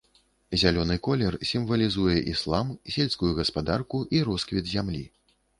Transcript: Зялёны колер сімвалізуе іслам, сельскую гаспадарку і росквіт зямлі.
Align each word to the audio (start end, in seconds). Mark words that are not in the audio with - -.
Зялёны 0.61 0.95
колер 1.07 1.37
сімвалізуе 1.49 2.17
іслам, 2.33 2.73
сельскую 2.97 3.31
гаспадарку 3.41 4.03
і 4.19 4.27
росквіт 4.31 4.65
зямлі. 4.73 5.07